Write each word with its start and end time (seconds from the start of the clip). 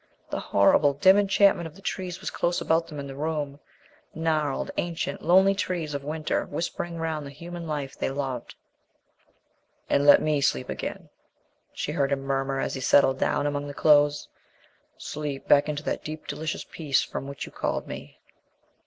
The 0.31 0.39
horrible, 0.39 0.95
dim 0.95 1.15
enchantment 1.19 1.67
of 1.67 1.75
the 1.75 1.81
trees 1.83 2.19
was 2.19 2.31
close 2.31 2.59
about 2.59 2.87
them 2.87 2.99
in 2.99 3.05
the 3.05 3.15
room 3.15 3.59
gnarled, 4.15 4.71
ancient, 4.77 5.21
lonely 5.21 5.53
trees 5.53 5.93
of 5.93 6.03
winter, 6.03 6.43
whispering 6.47 6.97
round 6.97 7.23
the 7.23 7.29
human 7.29 7.67
life 7.67 7.95
they 7.95 8.09
loved. 8.09 8.55
"And 9.91 10.07
let 10.07 10.19
me 10.19 10.41
sleep 10.41 10.69
again," 10.69 11.09
she 11.71 11.91
heard 11.91 12.11
him 12.11 12.21
murmur 12.23 12.59
as 12.59 12.73
he 12.73 12.81
settled 12.81 13.19
down 13.19 13.45
among 13.45 13.67
the 13.67 13.75
clothes, 13.75 14.27
"sleep 14.97 15.47
back 15.47 15.69
into 15.69 15.83
that 15.83 16.03
deep, 16.03 16.25
delicious 16.25 16.63
peace 16.63 17.03
from 17.03 17.27
which 17.27 17.45
you 17.45 17.51
called 17.51 17.87
me." 17.87 18.17